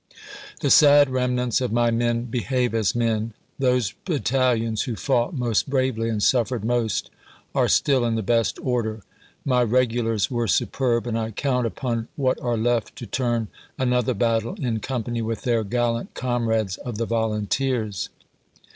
[0.61, 3.35] The sad remnants of my men be have as men.
[3.59, 7.11] Those battalions who fought most bravely, and suffered most,
[7.53, 9.03] are still in the best order.
[9.45, 14.15] My regulars were superb, and I count upon what are left to turn an other
[14.15, 18.09] battle, in company with their gallant comrades of the volunteers.